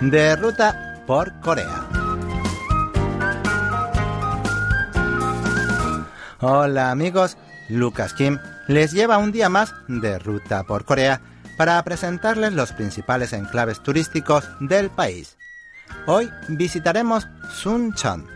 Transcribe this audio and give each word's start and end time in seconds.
de 0.00 0.36
ruta 0.36 1.02
por 1.06 1.40
Corea. 1.40 1.88
Hola 6.40 6.90
amigos, 6.90 7.36
Lucas 7.68 8.12
Kim 8.12 8.38
les 8.68 8.92
lleva 8.92 9.18
un 9.18 9.32
día 9.32 9.48
más 9.48 9.74
de 9.88 10.18
ruta 10.18 10.64
por 10.64 10.84
Corea 10.84 11.20
para 11.56 11.82
presentarles 11.82 12.52
los 12.52 12.72
principales 12.72 13.32
enclaves 13.32 13.82
turísticos 13.82 14.44
del 14.60 14.90
país. 14.90 15.38
Hoy 16.06 16.30
visitaremos 16.48 17.26
Suncheon, 17.54 18.26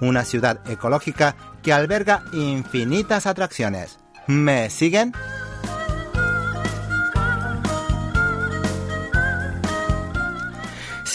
una 0.00 0.24
ciudad 0.24 0.60
ecológica 0.68 1.34
que 1.62 1.72
alberga 1.72 2.24
infinitas 2.32 3.26
atracciones. 3.26 3.98
¿Me 4.26 4.68
siguen? 4.68 5.12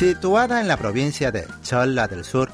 Situada 0.01 0.61
en 0.61 0.67
la 0.67 0.77
provincia 0.77 1.31
de 1.31 1.45
Cholla 1.61 2.07
del 2.07 2.25
Sur, 2.25 2.51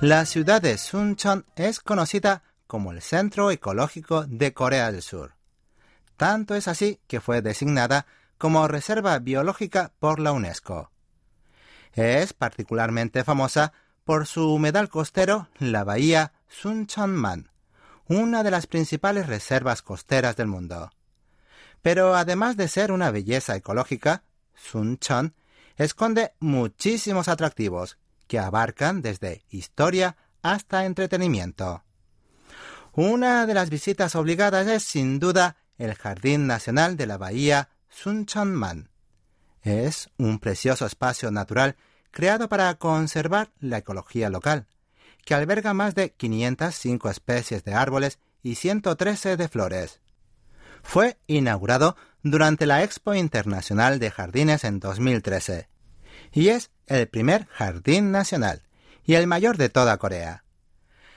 la 0.00 0.26
ciudad 0.26 0.60
de 0.60 0.76
Suncheon 0.76 1.46
es 1.56 1.80
conocida 1.80 2.42
como 2.66 2.92
el 2.92 3.00
Centro 3.00 3.50
Ecológico 3.50 4.26
de 4.26 4.52
Corea 4.52 4.92
del 4.92 5.00
Sur. 5.00 5.32
Tanto 6.18 6.54
es 6.54 6.68
así 6.68 7.00
que 7.06 7.22
fue 7.22 7.40
designada 7.40 8.04
como 8.36 8.68
reserva 8.68 9.18
biológica 9.18 9.92
por 9.98 10.20
la 10.20 10.32
UNESCO. 10.32 10.90
Es 11.94 12.34
particularmente 12.34 13.24
famosa 13.24 13.72
por 14.04 14.26
su 14.26 14.52
humedal 14.52 14.90
costero, 14.90 15.48
la 15.58 15.84
bahía 15.84 16.34
Suncheonman, 16.48 17.48
una 18.08 18.42
de 18.42 18.50
las 18.50 18.66
principales 18.66 19.26
reservas 19.26 19.80
costeras 19.80 20.36
del 20.36 20.48
mundo. 20.48 20.90
Pero 21.80 22.14
además 22.14 22.58
de 22.58 22.68
ser 22.68 22.92
una 22.92 23.10
belleza 23.10 23.56
ecológica, 23.56 24.22
Suncheon 24.54 25.32
esconde 25.84 26.34
muchísimos 26.40 27.28
atractivos 27.28 27.96
que 28.26 28.38
abarcan 28.38 29.00
desde 29.00 29.44
historia 29.48 30.18
hasta 30.42 30.84
entretenimiento. 30.84 31.84
Una 32.92 33.46
de 33.46 33.54
las 33.54 33.70
visitas 33.70 34.14
obligadas 34.14 34.66
es 34.66 34.82
sin 34.82 35.18
duda 35.18 35.56
el 35.78 35.94
Jardín 35.94 36.46
Nacional 36.46 36.98
de 36.98 37.06
la 37.06 37.16
Bahía 37.16 37.70
Suncheonman. 37.88 38.90
Es 39.62 40.10
un 40.18 40.38
precioso 40.38 40.84
espacio 40.84 41.30
natural 41.30 41.76
creado 42.10 42.50
para 42.50 42.74
conservar 42.74 43.50
la 43.58 43.78
ecología 43.78 44.28
local, 44.28 44.66
que 45.24 45.32
alberga 45.32 45.72
más 45.72 45.94
de 45.94 46.12
505 46.12 47.08
especies 47.08 47.64
de 47.64 47.72
árboles 47.72 48.18
y 48.42 48.56
113 48.56 49.38
de 49.38 49.48
flores. 49.48 50.02
Fue 50.82 51.18
inaugurado 51.26 51.96
durante 52.22 52.66
la 52.66 52.82
Expo 52.82 53.14
Internacional 53.14 53.98
de 53.98 54.10
Jardines 54.10 54.64
en 54.64 54.78
2013 54.78 55.69
y 56.32 56.48
es 56.48 56.70
el 56.86 57.08
primer 57.08 57.46
jardín 57.46 58.10
nacional 58.10 58.62
y 59.04 59.14
el 59.14 59.26
mayor 59.26 59.56
de 59.56 59.68
toda 59.68 59.96
Corea. 59.98 60.44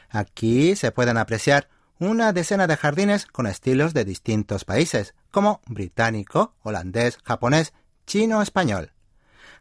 Aquí 0.09 0.75
se 0.75 0.91
pueden 0.91 1.17
apreciar 1.17 1.69
una 1.99 2.33
decena 2.33 2.67
de 2.67 2.77
jardines 2.77 3.25
con 3.25 3.47
estilos 3.47 3.93
de 3.93 4.05
distintos 4.05 4.65
países, 4.65 5.15
como 5.31 5.61
británico, 5.67 6.53
holandés, 6.61 7.17
japonés, 7.23 7.73
chino 8.05 8.41
español, 8.41 8.91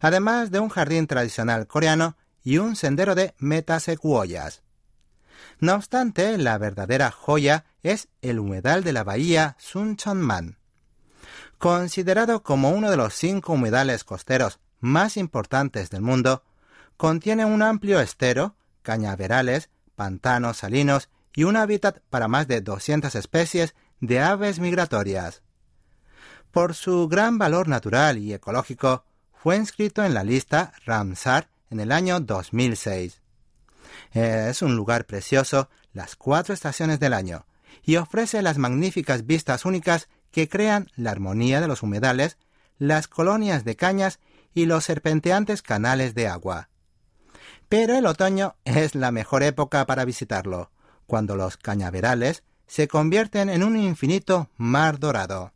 además 0.00 0.50
de 0.50 0.60
un 0.60 0.68
jardín 0.68 1.06
tradicional 1.06 1.66
coreano 1.66 2.16
y 2.42 2.58
un 2.58 2.76
sendero 2.76 3.14
de 3.14 3.34
metasecuoyas. 3.38 4.62
No 5.58 5.74
obstante, 5.74 6.36
la 6.38 6.58
verdadera 6.58 7.10
joya 7.10 7.64
es 7.82 8.08
el 8.20 8.38
humedal 8.38 8.82
de 8.82 8.92
la 8.92 9.04
bahía 9.04 9.56
Suncheonman. 9.58 10.58
Considerado 11.58 12.42
como 12.42 12.70
uno 12.70 12.90
de 12.90 12.96
los 12.96 13.14
cinco 13.14 13.52
humedales 13.52 14.02
costeros 14.02 14.58
más 14.82 15.16
importantes 15.16 15.88
del 15.88 16.02
mundo, 16.02 16.42
contiene 16.98 17.46
un 17.46 17.62
amplio 17.62 18.00
estero, 18.00 18.56
cañaverales, 18.82 19.70
pantanos 19.96 20.58
salinos 20.58 21.08
y 21.34 21.44
un 21.44 21.56
hábitat 21.56 22.00
para 22.10 22.28
más 22.28 22.48
de 22.48 22.60
200 22.60 23.14
especies 23.14 23.74
de 24.00 24.20
aves 24.20 24.58
migratorias. 24.58 25.42
Por 26.50 26.74
su 26.74 27.08
gran 27.08 27.38
valor 27.38 27.68
natural 27.68 28.18
y 28.18 28.34
ecológico, 28.34 29.04
fue 29.32 29.56
inscrito 29.56 30.04
en 30.04 30.14
la 30.14 30.24
lista 30.24 30.74
Ramsar 30.84 31.48
en 31.70 31.80
el 31.80 31.92
año 31.92 32.20
2006. 32.20 33.22
Es 34.12 34.62
un 34.62 34.76
lugar 34.76 35.06
precioso 35.06 35.70
las 35.92 36.16
cuatro 36.16 36.52
estaciones 36.52 37.00
del 37.00 37.14
año 37.14 37.46
y 37.82 37.96
ofrece 37.96 38.42
las 38.42 38.58
magníficas 38.58 39.26
vistas 39.26 39.64
únicas 39.64 40.08
que 40.30 40.48
crean 40.48 40.88
la 40.96 41.10
armonía 41.10 41.60
de 41.60 41.68
los 41.68 41.82
humedales, 41.82 42.38
las 42.78 43.08
colonias 43.08 43.64
de 43.64 43.76
cañas 43.76 44.18
y 44.54 44.66
los 44.66 44.84
serpenteantes 44.84 45.62
canales 45.62 46.14
de 46.14 46.28
agua. 46.28 46.68
Pero 47.68 47.96
el 47.96 48.06
otoño 48.06 48.56
es 48.64 48.94
la 48.94 49.10
mejor 49.10 49.42
época 49.42 49.86
para 49.86 50.04
visitarlo, 50.04 50.70
cuando 51.06 51.36
los 51.36 51.56
cañaverales 51.56 52.42
se 52.66 52.88
convierten 52.88 53.48
en 53.48 53.62
un 53.62 53.76
infinito 53.76 54.50
mar 54.56 54.98
dorado. 54.98 55.52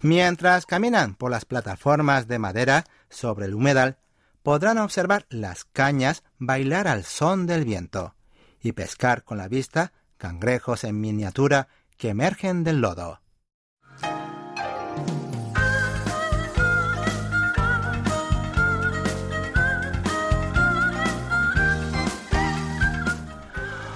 Mientras 0.00 0.66
caminan 0.66 1.14
por 1.14 1.30
las 1.30 1.44
plataformas 1.44 2.28
de 2.28 2.38
madera 2.38 2.84
sobre 3.10 3.46
el 3.46 3.54
humedal, 3.54 3.98
podrán 4.42 4.78
observar 4.78 5.26
las 5.28 5.64
cañas 5.64 6.22
bailar 6.38 6.88
al 6.88 7.04
son 7.04 7.46
del 7.46 7.64
viento 7.64 8.14
y 8.60 8.72
pescar 8.72 9.24
con 9.24 9.38
la 9.38 9.48
vista 9.48 9.92
cangrejos 10.18 10.84
en 10.84 11.00
miniatura 11.00 11.68
que 11.96 12.10
emergen 12.10 12.64
del 12.64 12.80
lodo. 12.80 13.20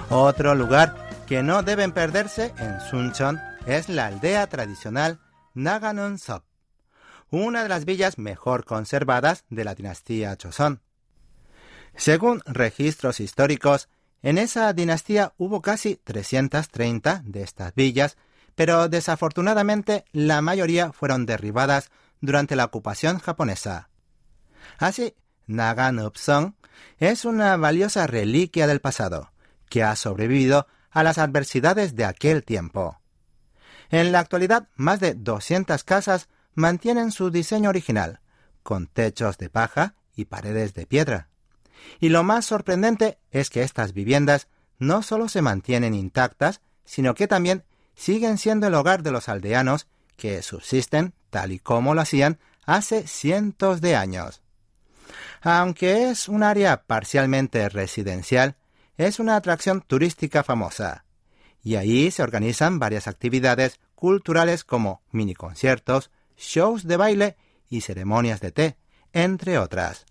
Otro 0.09 0.55
lugar 0.55 0.95
que 1.27 1.43
no 1.43 1.63
deben 1.63 1.91
perderse 1.91 2.53
en 2.59 2.79
Suncheon 2.79 3.41
es 3.65 3.89
la 3.89 4.05
aldea 4.05 4.47
tradicional 4.47 5.19
Naganon-sop, 5.53 6.45
una 7.29 7.63
de 7.63 7.69
las 7.69 7.83
villas 7.83 8.17
mejor 8.17 8.63
conservadas 8.63 9.43
de 9.49 9.65
la 9.65 9.75
dinastía 9.75 10.37
Choson. 10.37 10.81
Según 11.97 12.41
registros 12.45 13.19
históricos, 13.19 13.89
en 14.21 14.37
esa 14.37 14.71
dinastía 14.71 15.33
hubo 15.37 15.61
casi 15.61 15.97
330 15.97 17.23
de 17.25 17.43
estas 17.43 17.75
villas, 17.75 18.15
pero 18.55 18.87
desafortunadamente 18.87 20.05
la 20.13 20.41
mayoría 20.41 20.93
fueron 20.93 21.25
derribadas 21.25 21.91
durante 22.21 22.55
la 22.55 22.63
ocupación 22.63 23.19
japonesa. 23.19 23.89
Así, 24.77 25.15
Naganupsong 25.47 26.55
es 26.97 27.25
una 27.25 27.57
valiosa 27.57 28.07
reliquia 28.07 28.67
del 28.67 28.79
pasado, 28.79 29.31
que 29.69 29.83
ha 29.83 29.95
sobrevivido 29.95 30.67
a 30.91 31.03
las 31.03 31.17
adversidades 31.17 31.95
de 31.95 32.05
aquel 32.05 32.43
tiempo. 32.43 32.99
En 33.89 34.11
la 34.11 34.19
actualidad, 34.19 34.67
más 34.75 34.99
de 34.99 35.13
200 35.13 35.83
casas 35.83 36.27
mantienen 36.55 37.11
su 37.11 37.29
diseño 37.29 37.69
original, 37.69 38.19
con 38.63 38.87
techos 38.87 39.37
de 39.37 39.49
paja 39.49 39.95
y 40.15 40.25
paredes 40.25 40.73
de 40.73 40.85
piedra. 40.85 41.29
Y 41.99 42.09
lo 42.09 42.23
más 42.23 42.45
sorprendente 42.45 43.17
es 43.31 43.49
que 43.49 43.63
estas 43.63 43.93
viviendas 43.93 44.47
no 44.79 45.03
solo 45.03 45.29
se 45.29 45.41
mantienen 45.41 45.93
intactas, 45.93 46.61
sino 46.83 47.15
que 47.15 47.27
también 47.27 47.63
siguen 47.95 48.37
siendo 48.37 48.67
el 48.67 48.75
hogar 48.75 49.03
de 49.03 49.11
los 49.11 49.29
aldeanos 49.29 49.87
que 50.15 50.41
subsisten 50.41 51.13
tal 51.29 51.51
y 51.51 51.59
como 51.59 51.93
lo 51.93 52.01
hacían 52.01 52.39
hace 52.65 53.07
cientos 53.07 53.81
de 53.81 53.95
años. 53.95 54.41
Aunque 55.41 56.09
es 56.09 56.27
un 56.27 56.43
área 56.43 56.83
parcialmente 56.83 57.69
residencial, 57.69 58.55
es 58.97 59.19
una 59.19 59.35
atracción 59.35 59.81
turística 59.81 60.43
famosa, 60.43 61.05
y 61.63 61.75
ahí 61.75 62.11
se 62.11 62.23
organizan 62.23 62.79
varias 62.79 63.07
actividades 63.07 63.79
culturales 63.95 64.63
como 64.63 65.01
mini 65.11 65.33
conciertos, 65.33 66.11
shows 66.37 66.85
de 66.85 66.97
baile 66.97 67.37
y 67.69 67.81
ceremonias 67.81 68.41
de 68.41 68.51
té, 68.51 68.77
entre 69.13 69.57
otras. 69.57 70.05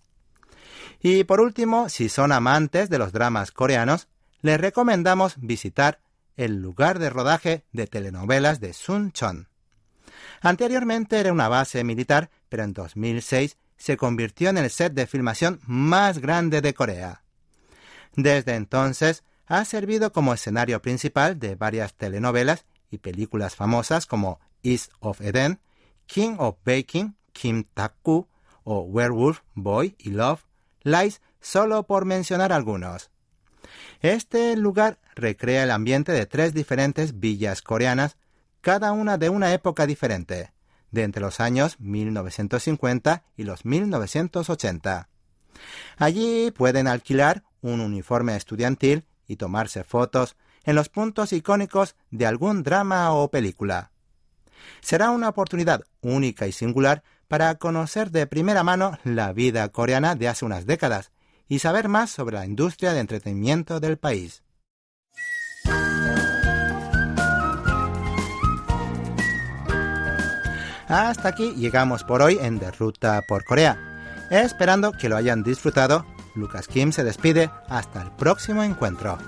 Y 1.01 1.25
por 1.25 1.41
último, 1.41 1.89
si 1.89 2.09
son 2.09 2.33
amantes 2.33 2.89
de 2.91 2.99
los 2.99 3.13
dramas 3.13 3.53
coreanos, 3.53 4.09
les 4.41 4.61
recomendamos 4.61 5.35
visitar 5.39 6.01
el 6.37 6.61
lugar 6.61 6.99
de 6.99 7.11
rodaje 7.11 7.65
de 7.73 7.87
telenovelas 7.87 8.61
de 8.61 8.73
Suncheon. 8.73 9.49
Anteriormente 10.41 11.19
era 11.19 11.33
una 11.33 11.49
base 11.49 11.83
militar, 11.85 12.31
pero 12.49 12.63
en 12.63 12.73
2006 12.73 13.57
se 13.77 13.97
convirtió 13.97 14.51
en 14.51 14.59
el 14.59 14.71
set 14.71 14.93
de 14.93 15.07
filmación 15.07 15.61
más 15.67 16.19
grande 16.19 16.61
de 16.61 16.75
Corea. 16.75 17.23
Desde 18.17 18.55
entonces 18.55 19.25
ha 19.47 19.65
servido 19.65 20.13
como 20.13 20.35
escenario 20.35 20.83
principal 20.83 21.39
de 21.39 21.55
varias 21.55 21.95
telenovelas 21.95 22.65
y 22.91 22.99
películas 22.99 23.55
famosas 23.55 24.07
como 24.07 24.41
East 24.63 24.91
of 25.01 25.21
Eden, 25.21 25.61
King 26.07 26.37
of 26.39 26.57
Baking, 26.65 27.17
Kim 27.33 27.65
Tak-ku 27.75 28.27
o 28.65 28.81
Werewolf, 28.81 29.41
Boy 29.55 29.95
y 29.99 30.11
Love, 30.11 30.45
Lies, 30.83 31.21
solo 31.41 31.85
por 31.87 32.05
mencionar 32.05 32.53
algunos. 32.53 33.11
Este 34.01 34.57
lugar 34.57 34.99
recrea 35.15 35.65
el 35.65 35.71
ambiente 35.71 36.13
de 36.13 36.27
tres 36.27 36.55
diferentes 36.55 37.21
villas 37.21 37.63
coreanas, 37.63 38.17
cada 38.61 38.93
una 38.93 39.19
de 39.19 39.29
una 39.29 39.53
época 39.53 39.87
diferente, 39.87 40.53
de 40.91 41.03
entre 41.03 41.23
los 41.23 41.41
años 41.41 41.79
1950 41.81 43.25
y 43.37 43.45
los 43.45 43.65
1980. 43.65 45.09
Allí 45.97 46.51
pueden 46.51 46.89
alquilar 46.89 47.45
un 47.61 47.81
uniforme 47.81 48.37
estudiantil 48.37 49.05
y 49.27 49.37
tomarse 49.37 49.85
fotos 49.85 50.37
en 50.65 50.75
los 50.75 50.89
puntos 50.89 51.33
icónicos 51.33 51.97
de 52.11 52.27
algún 52.27 52.63
drama 52.63 53.13
o 53.13 53.31
película. 53.31 53.93
Será 54.81 55.11
una 55.11 55.29
oportunidad 55.29 55.83
única 56.01 56.47
y 56.47 56.53
singular 56.53 57.03
para 57.29 57.55
conocer 57.57 58.11
de 58.11 58.27
primera 58.27 58.63
mano 58.63 58.99
la 59.05 59.33
vida 59.33 59.69
coreana 59.69 60.15
de 60.15 60.29
hace 60.29 60.45
unas 60.45 60.67
décadas 60.67 61.13
y 61.49 61.61
saber 61.61 61.89
más 61.89 62.11
sobre 62.11 62.37
la 62.37 62.47
industria 62.47 62.93
de 62.93 63.01
entretenimiento 63.01 63.81
del 63.81 63.99
país. 63.99 64.43
Hasta 70.89 71.29
aquí 71.29 71.53
llegamos 71.57 72.05
por 72.05 72.23
hoy 72.23 72.39
en 72.41 72.61
De 72.61 72.71
Ruta 72.71 73.23
por 73.27 73.45
Corea. 73.45 73.77
Esperando 74.31 74.93
que 74.93 75.09
lo 75.09 75.17
hayan 75.17 75.43
disfrutado, 75.43 76.07
Lucas 76.37 76.69
Kim 76.69 76.93
se 76.93 77.03
despide 77.03 77.51
hasta 77.69 78.03
el 78.03 78.11
próximo 78.13 78.63
encuentro. 78.63 79.19